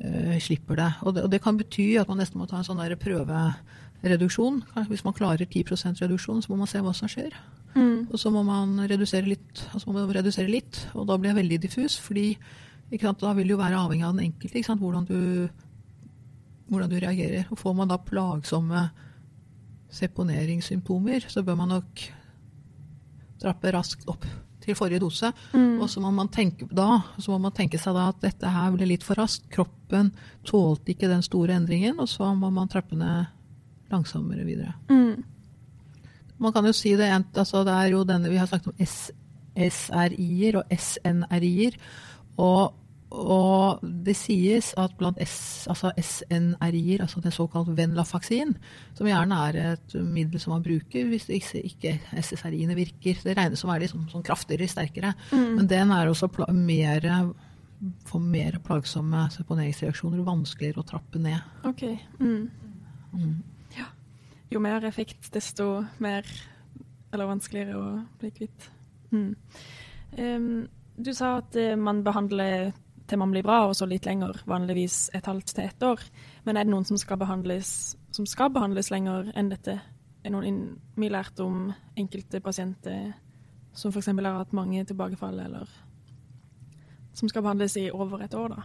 [0.00, 0.92] eh, slipper det.
[1.02, 1.24] Og, det.
[1.24, 4.62] og det kan bety at man nesten må ta en sånn prøvereduksjon.
[4.88, 7.34] Hvis man klarer 10% reduksjon, så må man se hva som skjer.
[7.74, 8.08] Mm.
[8.10, 11.40] Og så må man redusere litt, og må man redusere litt, og da blir det
[11.40, 12.26] veldig diffus, fordi
[12.92, 15.48] ikke sant, da vil det jo være avhengig av den enkelte, ikke sant, hvordan du,
[16.68, 17.46] hvordan du reagerer.
[17.48, 18.82] Og får man da plagsomme
[19.92, 22.06] seponeringssymptomer, så bør man nok
[23.42, 24.26] trappe raskt opp
[24.62, 25.32] til forrige dose.
[25.56, 25.80] Mm.
[25.82, 28.76] Og så må man tenke da, så må man tenke seg da at dette her
[28.76, 29.48] ble litt for raskt.
[29.52, 30.12] Kroppen
[30.48, 33.32] tålte ikke den store endringen, og så må man trappe ned
[33.92, 34.76] langsommere videre.
[34.92, 35.24] Mm.
[36.42, 38.86] Man kan jo si det, altså det er jo denne vi har snakket om
[39.54, 41.76] SRI-er og SNRI-er.
[42.42, 42.72] Og,
[43.12, 48.56] og det sies at blant S, altså SNRI-er, altså det såkalt Venlafaksin,
[48.96, 53.20] som gjerne er et middel som man bruker hvis ikke, ikke SSRI-ene virker.
[53.22, 55.14] Det regnes som å være liksom, sånn kraftigere, sterkere.
[55.30, 55.48] Mm.
[55.60, 57.08] Men den er også mer,
[58.08, 61.38] for mer plagsomme seponeringsreaksjoner, vanskeligere å trappe ned.
[61.68, 61.86] OK.
[62.18, 62.44] Mm.
[63.12, 63.40] Mm.
[64.52, 66.28] Jo mer effekt, desto mer
[67.12, 67.88] Eller vanskeligere å
[68.20, 68.70] bli kvitt.
[69.12, 69.34] Mm.
[70.16, 70.46] Um,
[70.96, 72.70] du sa at eh, man behandler
[73.08, 76.00] til man blir bra, og så litt lenger, vanligvis et halvt til ett år.
[76.46, 79.74] Men er det noen som skal behandles, som skal behandles lenger enn dette?
[80.22, 80.62] Er det noen
[80.96, 81.66] mye lært om
[81.98, 83.12] enkelte pasienter
[83.76, 84.08] som f.eks.
[84.12, 85.68] har hatt mange tilbakefall, eller
[87.12, 88.64] som skal behandles i over et år, da?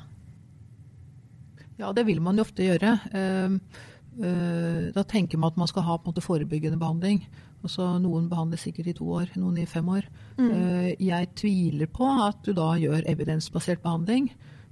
[1.78, 2.96] Ja, det vil man jo ofte gjøre.
[3.12, 3.84] Eh,
[4.18, 7.20] Da tenker man at man skal ha på en måte forebyggende behandling.
[7.64, 10.06] Altså, noen behandler sikkert i to år, noen i fem år.
[10.40, 14.30] Eh, Jeg tviler på at du da gjør evidensbasert behandling.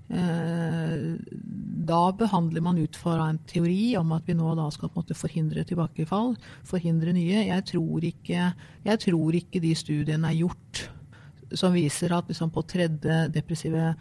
[0.10, 1.18] Eh,
[1.86, 5.04] Da behandler man ut fra en teori om at vi nå da skal på en
[5.04, 7.46] måte forhindre tilbakefall, forhindre nye.
[7.46, 8.54] Jeg tror ikke,
[8.86, 10.88] jeg tror ikke de studiene er gjort
[11.54, 13.94] som viser at liksom på tredje depressive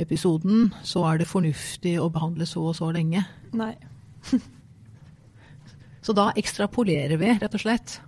[0.00, 3.26] episoden så er det fornuftig å behandle så og så lenge.
[3.52, 3.74] Nei.
[6.08, 7.98] Så da ekstrapolerer vi, rett og slett.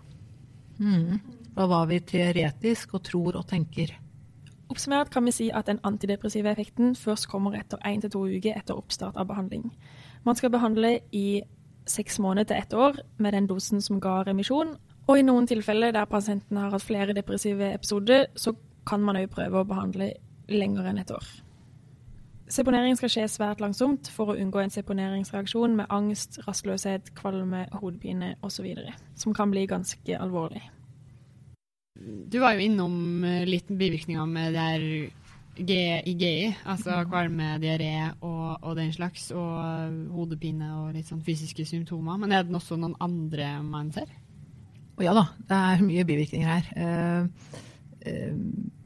[0.80, 1.18] Mm.
[1.52, 3.92] Da vi teoretisk og tror og tenker.
[4.72, 8.56] Oppsummert kan vi si at den antidepressive effekten først kommer etter én til to uker
[8.56, 9.66] etter oppstart av behandling.
[10.24, 11.42] Man skal behandle i
[11.84, 15.92] seks måneder til ett år med den dosen som ga remisjon, og i noen tilfeller
[15.92, 18.56] der pasienten har hatt flere depressive episoder, så
[18.88, 20.14] kan man òg prøve å behandle
[20.48, 21.28] lenger enn et år.
[22.50, 28.34] Seponering skal skje svært langsomt for å unngå en seponeringsreaksjon med angst, rastløshet, kvalme, hodepine
[28.46, 28.66] osv.,
[29.14, 30.64] som kan bli ganske alvorlig.
[32.00, 34.86] Du var jo innom eh, litt bivirkninger med det her
[35.60, 37.92] G- IGI, altså kvalme, diaré
[38.24, 42.16] og, og den slags, og hodepine og litt sånn fysiske symptomer.
[42.22, 44.08] Men er det også noen andre man ser?
[44.96, 46.70] Å ja da, det er mye bivirkninger her.
[46.76, 47.58] Uh,
[48.08, 48.32] eh,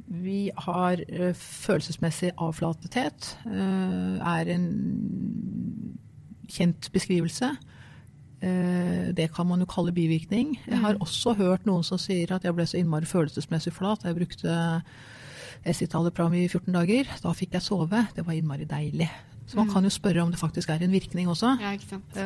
[0.06, 3.30] Vi har uh, følelsesmessig avflatethet.
[3.46, 4.66] Uh, er en
[6.50, 7.54] kjent beskrivelse.
[8.44, 10.58] Uh, det kan man jo kalle bivirkning.
[10.66, 11.04] Jeg har mm.
[11.06, 14.04] også hørt noen som sier at jeg ble så innmari følelsesmessig flat.
[14.04, 14.58] Jeg brukte
[15.64, 17.08] Escitalopram i 14 dager.
[17.24, 18.04] Da fikk jeg sove.
[18.16, 19.08] Det var innmari deilig.
[19.46, 19.72] Så man mm.
[19.72, 21.56] kan jo spørre om det faktisk er en virkning også.
[21.60, 22.20] Ja, ikke sant.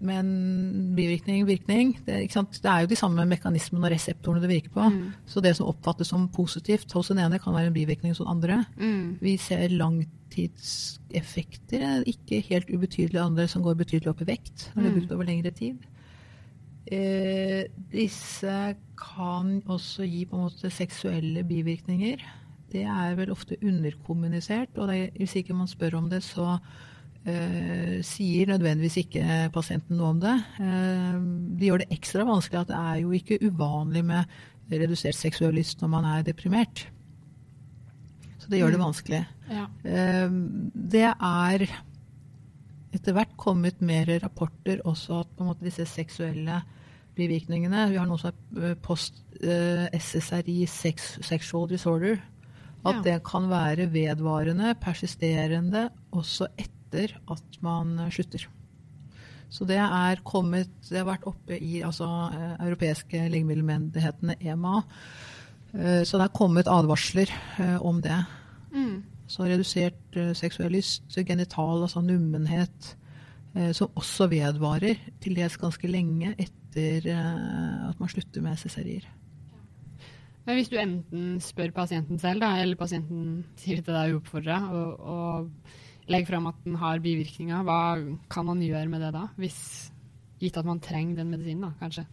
[0.00, 4.80] Men bivirkning, virkning det, det, er jo de samme mekanismene og reseptorene det virker på.
[4.88, 5.12] Mm.
[5.28, 8.32] Så det som oppfattes som positivt hos den ene, kan være en bivirkning hos den
[8.32, 8.64] andre.
[8.80, 9.20] Mm.
[9.20, 14.88] Vi ser langtidseffekter, ikke helt ubetydelige andre som går betydelig opp i vekt når det
[14.88, 15.76] er brukt over lengre tid.
[16.90, 22.16] Eh, disse kan også gi på en måte seksuelle bivirkninger.
[22.72, 26.58] Det er vel ofte underkommunisert, og det, hvis ikke man spør om det, så
[27.20, 30.36] sier nødvendigvis ikke pasienten noe om det.
[30.56, 31.18] Uh,
[31.58, 34.24] det gjør det ekstra vanskelig at det er jo ikke uvanlig med
[34.70, 36.86] redusert seksuell lyst når man er deprimert.
[38.40, 38.86] Så det gjør det mm.
[38.86, 39.22] vanskelig.
[39.50, 39.66] Ja.
[39.84, 40.40] Uh,
[40.72, 41.66] det er
[42.90, 46.62] etter hvert kommet mer rapporter også at på en måte disse seksuelle
[47.14, 52.18] bivirkningene Vi har noe som er post SSRI, sex, sexual disorder.
[52.86, 58.48] At det kan være vedvarende, persisterende også etter etter at man slutter.
[59.50, 64.82] Så det er kommet Det har vært oppe i altså, eh, europeiske legemiddelmyndighetene, EMA.
[65.74, 68.18] Eh, så det er kommet advarsler eh, om det.
[68.72, 69.02] Mm.
[69.26, 72.96] Så redusert seksuell lyst, genital, altså nummenhet,
[73.74, 79.06] som også vedvarer til dels ganske lenge etter at man slutter med SSRI-er.
[80.46, 85.00] Men hvis du enten spør pasienten selv, da, eller pasienten sier til deg uoppfordra, og,
[85.00, 85.50] og
[86.10, 87.80] legger fram at den har bivirkninger, hva
[88.32, 89.26] kan man gjøre med det da?
[89.40, 89.60] Hvis,
[90.42, 92.06] gitt at man trenger den medisinen, da, kanskje?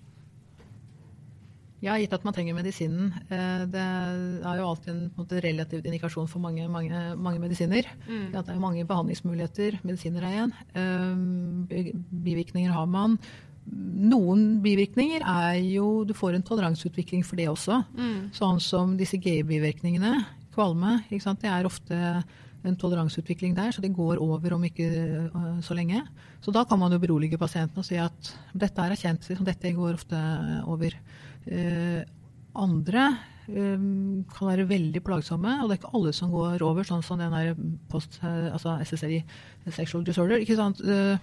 [1.83, 3.11] Ja, gitt at man trenger medisinen.
[3.29, 7.85] Eh, det er jo alltid en, en måte, relativt indikasjon for mange, mange, mange medisiner.
[8.07, 8.31] Mm.
[8.33, 9.77] Det er mange behandlingsmuligheter.
[9.85, 10.55] Medisiner er igjen.
[10.73, 11.91] Eh,
[12.25, 13.19] bivirkninger har man.
[13.67, 17.83] Noen bivirkninger er jo Du får en toleranseutvikling for det også.
[17.93, 18.33] Mm.
[18.33, 20.15] Sånn som disse G-bivirkningene.
[20.57, 20.97] Kvalme.
[21.11, 22.23] Det er ofte
[22.65, 24.87] en toleranseutvikling der, så det går over om ikke
[25.33, 26.01] uh, så lenge.
[26.41, 29.73] Så da kan man jo berolige pasienten og si at dette er kjent, liksom, dette
[29.77, 30.19] går ofte
[30.65, 30.97] over.
[31.47, 32.03] Eh,
[32.57, 33.03] andre
[33.47, 33.77] eh,
[34.33, 37.35] kan være veldig plagsomme, og det er ikke alle som går over, sånn som den
[37.35, 37.53] der
[37.91, 39.21] post, altså SSRI,
[39.69, 40.41] sexual disorder.
[40.41, 40.81] ikke sant?
[40.81, 41.17] Eh,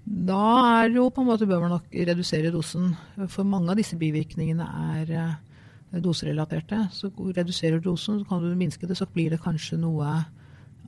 [0.00, 0.42] da
[0.80, 2.94] er jo på en måte bør man nok redusere dosen.
[3.28, 4.64] For mange av disse bivirkningene
[4.96, 6.86] er doserelaterte.
[6.94, 10.14] Så reduserer du dosen, så kan du minske det, så blir det kanskje noe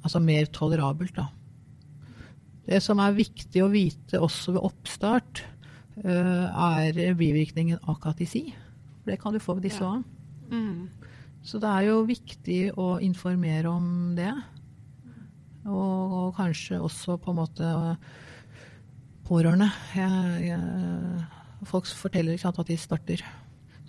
[0.03, 1.17] altså mer tolerabelt.
[1.17, 1.29] Da.
[2.67, 5.45] Det som er viktig å vite også ved oppstart,
[6.05, 8.49] uh, er bivirkningen akatisi.
[9.03, 10.03] For det kan du få ved disse òg.
[10.03, 10.59] Ja.
[10.59, 10.89] Mm.
[11.43, 14.31] Så det er jo viktig å informere om det.
[15.67, 17.71] Og, og kanskje også på en måte
[19.27, 19.69] pårørende.
[19.97, 23.25] Jeg, jeg, folk forteller ikke at de starter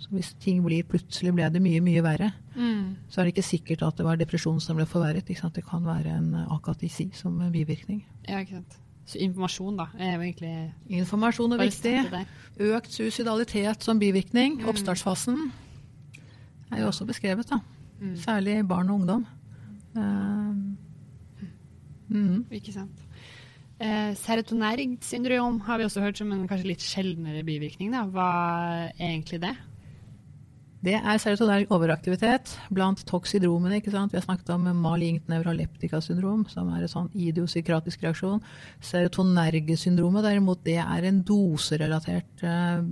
[0.04, 3.08] så hvis ting blir plutselig ble det mye, mye verre, mm.
[3.08, 5.24] så er det ikke sikkert at det var depresjon som ble forverret.
[5.24, 8.02] Det kan være en akatisi som en bivirkning.
[8.28, 8.76] Ja, ikke sant.
[9.08, 10.52] Så informasjon, da, er jo egentlig
[11.00, 11.94] Informasjon er viktig.
[12.72, 14.60] Økt suicidalitet som bivirkning.
[14.60, 14.68] Mm.
[14.72, 15.40] Oppstartsfasen
[16.72, 17.60] er jo også beskrevet, da.
[18.00, 18.14] Mm.
[18.20, 19.26] Særlig barn og ungdom.
[19.96, 20.52] Uh,
[22.12, 22.46] mm.
[22.52, 23.04] Ikke sant.
[23.80, 27.92] Eh, serotonerg syndrom har vi også hørt som en kanskje litt sjeldnere bivirkning.
[27.92, 28.04] Da.
[28.08, 28.28] Hva
[28.94, 29.56] er egentlig det?
[30.84, 33.78] Det er serotonerg overaktivitet blant toksidromene.
[33.78, 34.12] ikke sant?
[34.12, 38.42] Vi har snakket om malignt nevraleptika-syndrom, som er en sånn idiosykratisk reaksjon.
[38.84, 42.82] Serotonergesyndromet derimot, det er en doserelatert eh,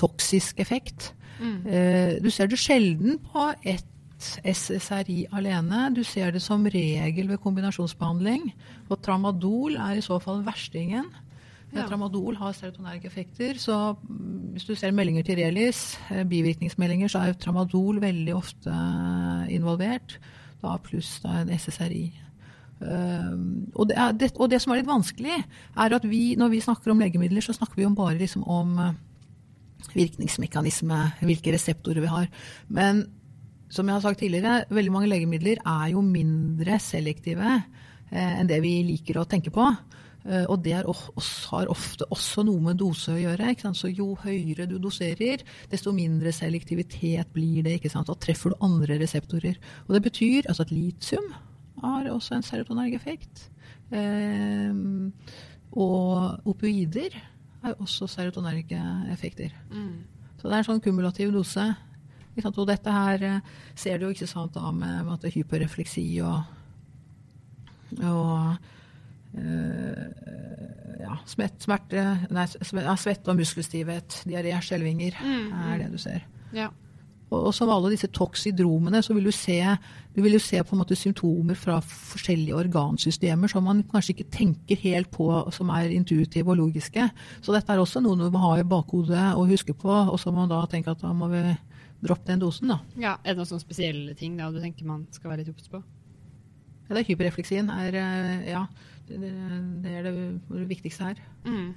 [0.00, 1.12] toksisk effekt.
[1.42, 1.58] Mm.
[1.66, 3.88] Eh, du ser det sjelden på ett
[4.22, 5.88] SSRI alene.
[5.94, 8.48] Du ser det som regel ved kombinasjonsbehandling.
[8.88, 11.10] Og tramadol er i så fall verstingen.
[11.72, 11.86] Ja.
[11.88, 13.58] Tramadol har serotonerge effekter.
[13.60, 18.34] Så mm, hvis du ser meldinger til Relis, eh, bivirkningsmeldinger, så er jo tramadol veldig
[18.36, 20.18] ofte eh, involvert.
[20.62, 22.04] Da pluss da en SSRI.
[22.82, 25.36] Um, og, det er, det, og, det som er litt vanskelig,
[25.78, 28.74] er at vi, når vi snakker om legemidler, så snakker vi om bare liksom om
[29.94, 32.26] virkningsmekanisme, hvilke reseptorer vi har.
[32.74, 33.04] Men
[33.72, 38.60] som jeg har sagt tidligere, veldig mange legemidler er jo mindre selektive eh, enn det
[38.64, 39.64] vi liker å tenke på.
[40.22, 43.52] Eh, og det har ofte også noe med dose å gjøre.
[43.74, 47.80] Så jo høyere du doserer, desto mindre selektivitet blir det.
[47.92, 49.58] Da treffer du andre reseptorer.
[49.88, 51.32] Og det betyr altså at litium
[51.82, 53.48] har også en serotonergeffekt.
[53.92, 54.72] Eh,
[55.72, 57.16] og opioider
[57.62, 59.54] har også serotonergeffekter.
[59.72, 60.04] Mm.
[60.38, 61.64] Så det er en sånn kumulativ dose.
[62.32, 63.40] Og dette her eh,
[63.76, 66.38] ser du jo ikke sant da med, med er hyperrefleksi og,
[68.00, 68.70] og
[71.02, 75.98] ja, smert, smerte, nei, sve- ja, svette og muskelstivhet, diaré, skjelvinger Mm, er det du
[75.98, 76.22] ser.
[76.52, 76.68] Ja.
[77.32, 79.56] Og, og som alle disse toksidromene, så vil du se,
[80.14, 84.30] du vil jo se på en måte symptomer fra forskjellige organsystemer som man kanskje ikke
[84.30, 87.06] tenker helt på, som er intuitive og logiske.
[87.40, 90.30] Så dette er også noe du må ha i bakhodet og huske på, og så
[90.30, 91.40] må man da tenke at da må vi
[92.02, 92.80] droppe den dosen, da.
[92.98, 93.16] ja.
[93.24, 95.80] Er det noen sånne spesielle ting da, du tenker man skal være litt obs på?
[96.92, 98.66] Ja, det er hyperrefleksin er, eh, ja,
[99.08, 99.30] det,
[99.88, 101.20] er det, viktigste her.
[101.46, 101.70] Mm.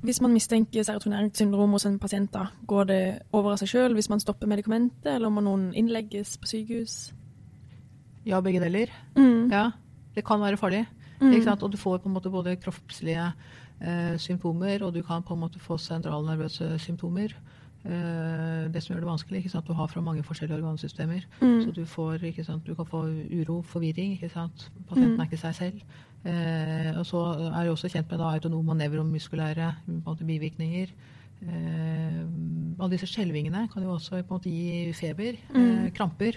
[0.00, 3.02] Hvis man mistenker serotonert hos en pasient, da, går det
[3.32, 7.12] over av seg sjøl hvis man stopper medikamentet, eller må noen innlegges på sykehus?
[8.24, 8.88] Ja, begge deler.
[9.16, 9.52] Mm.
[9.52, 9.70] Ja,
[10.14, 10.86] det kan være farlig.
[11.20, 11.34] Mm.
[11.34, 11.62] Ikke sant?
[11.62, 13.28] Og du får på en måte både kroppslige
[13.80, 17.36] eh, symptomer, og du kan på en måte få sentralnervøse symptomer.
[17.84, 19.66] Eh, det som gjør det vanskelig, ikke sant?
[19.66, 21.22] du har fra mange forskjellige organsystemer.
[21.40, 21.60] Mm.
[21.64, 22.66] Så du, får, ikke sant?
[22.66, 23.06] du kan få
[23.40, 24.12] uro, forvirring.
[24.18, 24.70] Ikke sant?
[24.88, 25.20] Pasienten Mm.
[25.20, 25.80] er ikke seg selv.
[26.24, 27.22] Eh, og så
[27.54, 30.88] er jeg også kjent med da, autonome og nevromuskulære på en måte, bivirkninger.
[31.42, 32.20] Eh,
[32.78, 35.90] alle disse skjelvingene kan jo også måte gi feber, eh, Mm.
[35.94, 36.36] kramper.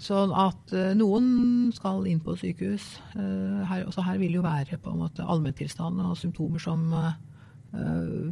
[0.00, 2.98] Sånn at eh, noen skal inn på sykehus.
[3.14, 7.08] Eh, her, også her vil jo være på en måte allmenntilstanden og symptomer som eh,
[7.08, 7.12] eh,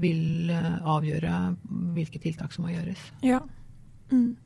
[0.01, 1.57] vil eh, avgjøre
[1.95, 3.13] hvilke tiltak som må gjøres.
[3.23, 3.39] Ja.
[4.11, 4.37] Mm.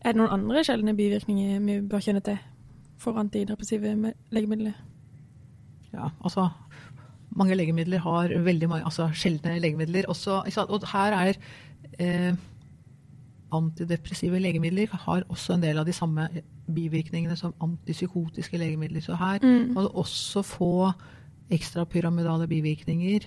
[0.00, 2.38] Er det noen andre sjeldne bivirkninger vi bør kjenne til
[2.98, 4.76] for antidepressive legemidler?
[5.92, 6.48] Ja, altså
[7.36, 10.42] mange legemidler har veldig mange altså sjeldne legemidler også.
[10.68, 11.34] Og her er
[11.98, 12.34] eh,
[13.52, 16.28] antidepressive legemidler har også en del av de samme
[16.74, 19.00] bivirkningene som antipsykotiske legemidler.
[19.00, 19.74] Så her Mm.
[19.74, 20.92] kan du også få
[21.50, 23.20] ekstrapyramidale bivirkninger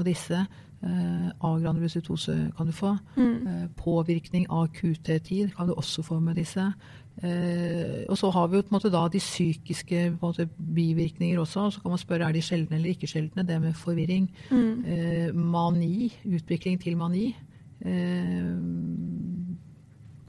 [0.00, 0.40] av disse.
[0.80, 2.94] Eh, Agranulocytose kan du få.
[3.16, 3.46] Mm.
[3.46, 6.72] Eh, påvirkning av QT-tid kan du også få med disse.
[7.22, 11.70] Eh, og så har vi jo på en måte da de psykiske måte, bivirkninger også.
[11.70, 13.44] Så kan man spørre er de sjeldne eller ikke sjeldne.
[13.46, 14.30] Det med forvirring.
[14.50, 14.84] Mm.
[14.84, 17.36] Eh, mani, utvikling til mani.
[17.84, 18.56] Eh,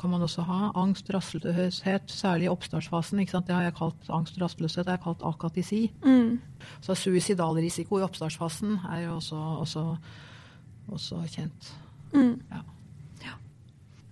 [0.01, 0.71] kan man også ha.
[0.81, 3.21] Angst, rastløshet, særlig i oppstartsfasen.
[3.21, 4.85] Det har jeg kalt angst og rastløshet.
[4.85, 5.81] Det har jeg kalt akatisi.
[6.03, 6.39] Mm.
[6.81, 9.85] Så suicidal risiko i oppstartsfasen er jo også, også,
[10.87, 11.71] også kjent.
[12.13, 12.41] Mm.
[12.51, 12.63] Ja.
[13.25, 13.37] Ja.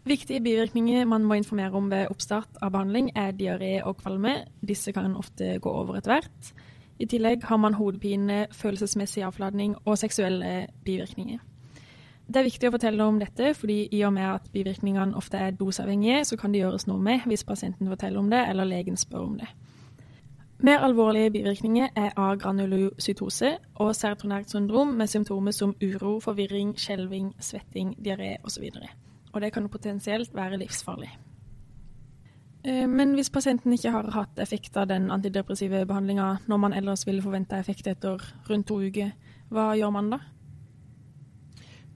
[0.05, 4.43] Viktige bivirkninger man må informere om ved oppstart av behandling, er diaré og kvalme.
[4.61, 6.53] Disse kan ofte gå over etter hvert.
[6.99, 11.39] I tillegg har man hodepine, følelsesmessig avfladning og seksuelle bivirkninger.
[12.29, 15.55] Det er viktig å fortelle om dette, fordi i og med at bivirkningene ofte er
[15.57, 19.23] doseavhengige, så kan det gjøres noe med hvis pasienten forteller om det, eller legen spør
[19.25, 19.47] om det.
[20.61, 27.95] Mer alvorlige bivirkninger er agranulocytose og serotonært syndrom med symptomer som uro, forvirring, skjelving, svetting,
[28.05, 28.67] diaré osv.
[29.33, 31.09] Og det kan potensielt være livsfarlig.
[32.63, 37.07] Eh, Men hvis pasienten ikke har hatt effekt av den antidepressive behandlinga når man ellers
[37.07, 39.11] ville forvente effekt etter rundt to uker,
[39.49, 40.19] hva gjør man da?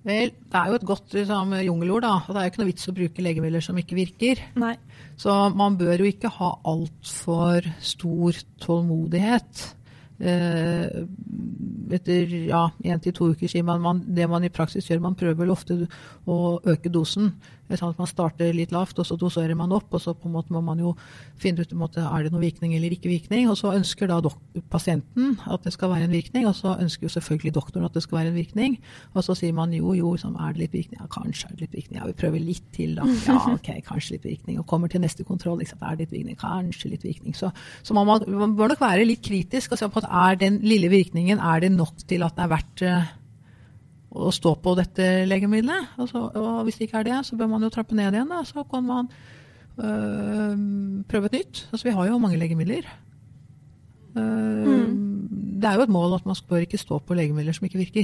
[0.04, 2.16] Vel, det er jo et godt liksom, jungelord, da.
[2.26, 4.42] Og det er jo ikke noe vits å bruke legemidler som ikke virker.
[4.60, 4.74] Nei.
[5.20, 9.64] Så man bør jo ikke ha altfor stor tålmodighet.
[10.24, 11.00] Eh,
[11.94, 15.18] etter ja, én til to uker sier man, man det man i praksis gjør, man
[15.20, 15.80] prøver vel ofte
[16.30, 17.32] å øke dosen.
[17.82, 19.88] At Man starter litt lavt, og så doserer man opp.
[19.94, 20.96] og Så på en måte må man jo
[21.36, 23.50] finne ut om det er noen virkning eller ikke virkning.
[23.50, 24.20] og Så ønsker da
[24.70, 28.04] pasienten at det skal være en virkning, og så ønsker jo selvfølgelig doktoren at det
[28.04, 28.78] skal være en virkning.
[29.16, 31.00] Og så sier man jo, jo, liksom, er det litt virkning?
[31.02, 32.00] Ja, kanskje er det litt virkning.
[32.02, 33.08] Ja, vi prøver litt til, da.
[33.28, 34.60] Ja, ok, kanskje litt virkning.
[34.60, 36.38] Og kommer til neste kontroll, liksom, er det litt virkning?
[36.42, 37.36] Kanskje litt virkning.
[37.36, 37.52] Så,
[37.84, 40.60] så man, må- man bør nok være litt kritisk og se på at er den
[40.64, 43.12] lille virkningen er det nok til at det er verdt eh,
[44.14, 45.96] å stå på dette legemiddelet.
[45.98, 48.30] Altså, og hvis det ikke er det, så bør man jo trappe ned igjen.
[48.30, 48.44] Da.
[48.46, 49.10] Så kan man
[49.78, 51.64] øh, prøve et nytt.
[51.72, 52.86] Altså, vi har jo mange legemidler.
[54.18, 55.00] Øh,
[55.64, 58.04] Det er jo et mål at man bør ikke stå på legemidler som ikke virker.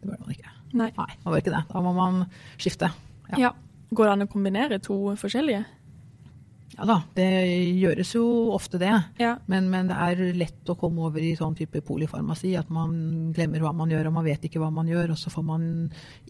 [0.00, 0.50] Det bør man ikke.
[0.72, 0.90] Nei.
[0.96, 1.64] Nei, man bør ikke det.
[1.72, 2.24] Da må man
[2.58, 2.90] skifte.
[3.32, 3.38] Ja.
[3.38, 3.50] Ja.
[3.94, 5.64] Går det an å kombinere to forskjellige?
[6.76, 7.26] Ja da, det
[7.80, 8.92] gjøres jo ofte det.
[9.20, 9.34] Ja.
[9.50, 12.54] Men, men det er lett å komme over i sånn type polifarmasi.
[12.56, 15.32] at man glemmer hva man gjør, og man vet ikke hva man gjør, og så
[15.34, 15.64] får man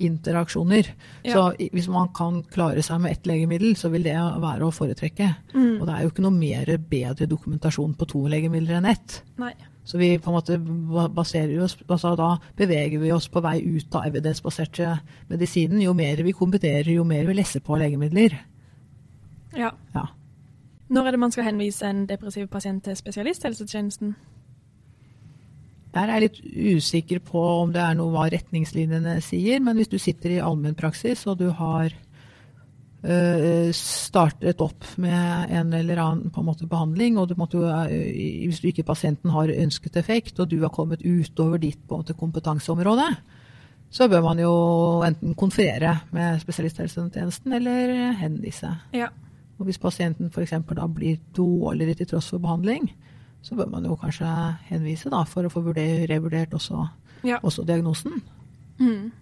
[0.01, 0.93] interaksjoner.
[1.29, 1.35] Ja.
[1.35, 5.29] Så hvis man kan klare seg med ett legemiddel, så vil det være å foretrekke.
[5.53, 5.75] Mm.
[5.81, 9.21] Og det er jo ikke noe mer bedre dokumentasjon på to legemidler enn ett.
[9.41, 9.53] Nei.
[9.85, 10.57] Så vi på en måte
[11.11, 14.93] baserer oss, altså da beveger vi oss på vei ut av evidensbaserte
[15.31, 15.81] medisinen.
[15.83, 18.37] Jo mer vi kombinerer, jo mer vi lesser på legemidler.
[19.57, 19.73] Ja.
[19.95, 20.07] Ja.
[20.91, 24.15] Når er det man skal henvise en depressiv pasient til spesialisthelsetjenesten?
[25.95, 29.91] Der er jeg litt usikker på om det er noe hva retningslinjene sier, men hvis
[29.91, 36.43] du sitter i allmennpraksis og du har øh, startet opp med en eller annen på
[36.43, 40.51] en måte, behandling, og du måtte, øh, hvis du ikke pasienten har ønsket effekt, og
[40.51, 43.09] du har kommet utover ditt måte, kompetanseområde,
[43.91, 44.53] så bør man jo
[45.07, 48.77] enten konferere med spesialisthelsetjenesten eller henvise.
[48.95, 49.11] Ja.
[49.61, 50.55] Og hvis pasienten f.eks.
[50.77, 52.89] da blir dårligere til tross for behandling,
[53.45, 54.29] så bør man jo kanskje
[54.71, 55.61] henvise da, for å få
[56.09, 56.87] revurdert også,
[57.25, 57.37] Ja.
[57.45, 58.23] også diagnosen.
[58.81, 59.13] Mm.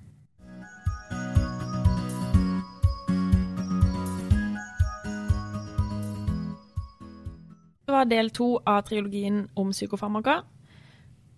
[7.86, 10.42] Det var del to av trilogien om psykofarmaka.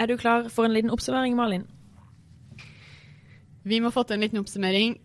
[0.00, 1.66] Er du klar for en liten oppsummering, Malin?
[3.62, 4.96] Vi må få til en liten oppsummering.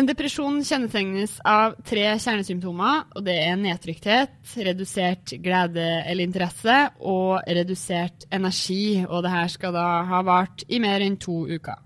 [0.00, 4.32] En depresjon kjennetegnes av tre kjernesymptomer, og det er nedtrykthet,
[4.64, 11.04] redusert glede eller interesse og redusert energi, og det skal da ha vart i mer
[11.04, 11.76] enn to uker.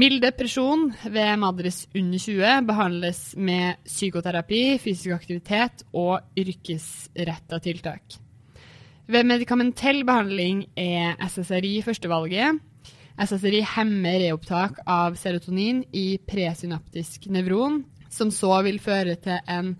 [0.00, 8.16] Mild depresjon ved Madres under 20 behandles med psykoterapi, fysisk aktivitet og yrkesretta tiltak.
[9.10, 12.64] Ved medikamentell behandling er SSRI førstevalget.
[13.20, 19.74] SSRI hemmer reopptak av serotonin i presynaptisk nevron, som så vil føre til en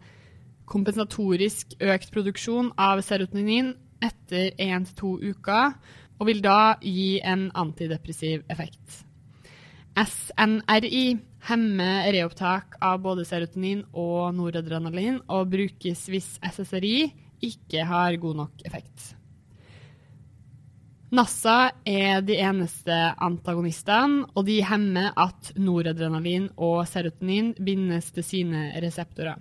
[0.68, 3.72] kompensatorisk økt produksjon av serotonin
[4.04, 5.72] etter én til to uker,
[6.20, 9.00] og vil da gi en antidepressiv effekt.
[9.96, 11.06] SNRI
[11.48, 17.08] hemmer reopptak av både serotonin og noradrenalin og brukes hvis SSRI
[17.40, 19.14] ikke har god nok effekt.
[21.10, 28.68] NASA er de eneste antagonistene, og de hemmer at noradrenalin og serotonin bindes til sine
[28.78, 29.40] reseptorer.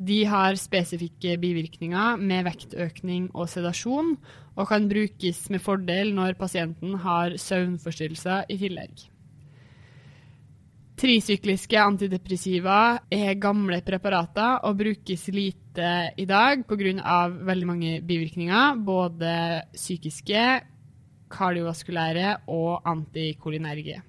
[0.00, 4.14] De har spesifikke bivirkninger med vektøkning og sedasjon,
[4.56, 9.04] og kan brukes med fordel når pasienten har søvnforstyrrelser i tillegg.
[10.94, 12.80] Trisykliske antidepressiva
[13.12, 17.28] er gamle preparater og brukes lite i dag pga.
[17.28, 20.44] veldig mange bivirkninger, både psykiske,
[21.34, 24.00] kardiovaskulære og antikolinerge.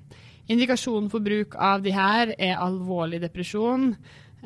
[0.45, 3.95] Indikasjonen for bruk av de her er alvorlig depresjon,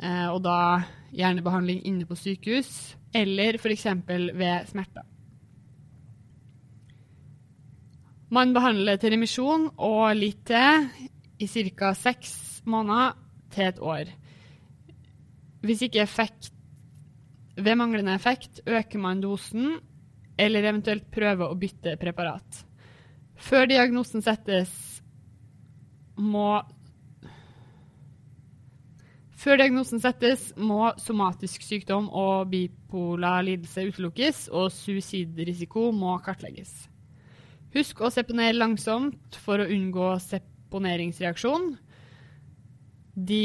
[0.00, 0.80] eh, og da
[1.12, 3.86] hjernebehandling inne på sykehus, eller f.eks.
[4.08, 5.04] ved smerter.
[8.30, 10.86] Man behandler til remisjon og litt til
[11.42, 11.92] i ca.
[11.98, 13.16] seks måneder
[13.50, 14.12] til et år.
[15.60, 16.52] Hvis ikke effekt
[17.60, 19.74] Ved manglende effekt øker man dosen,
[20.38, 22.62] eller eventuelt prøver å bytte preparat.
[23.40, 24.70] Før diagnosen settes,
[26.20, 26.60] må
[29.40, 36.74] før diagnosen settes, må somatisk sykdom og bipolar lidelse utelukkes, og suicidrisiko må kartlegges.
[37.72, 41.70] Husk å seponere langsomt for å unngå seponeringsreaksjon.
[43.14, 43.44] De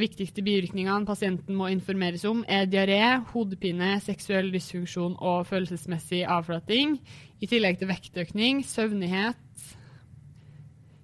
[0.00, 3.00] viktigste bivirkningene pasienten må informeres om, er diaré,
[3.32, 6.98] hodepine, seksuell dysfunksjon og følelsesmessig avflating,
[7.40, 9.68] i tillegg til vektøkning, søvnighet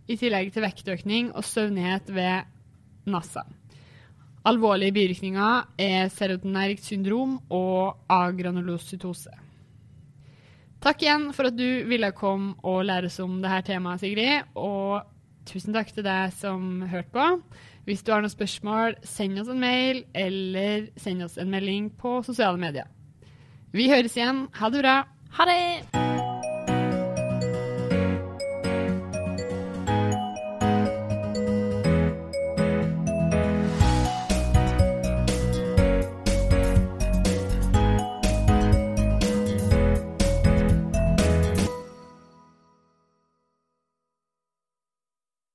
[0.07, 2.47] I tillegg til vektøkning og søvnighet ved
[3.11, 3.42] NASA.
[4.47, 9.32] Alvorlige bivirkninger er serotonergt syndrom og agranulocytose.
[10.86, 14.53] Takk igjen for at du ville komme og lære oss om dette temaet, Sigrid.
[14.55, 15.03] Og
[15.49, 17.26] tusen takk til deg som hørte på.
[17.87, 22.18] Hvis du har noen spørsmål, send oss en mail eller send oss en melding på
[22.26, 22.91] sosiale medier.
[23.70, 24.49] Vi høres igjen.
[24.59, 24.99] Ha det bra.
[25.39, 26.16] Ha det!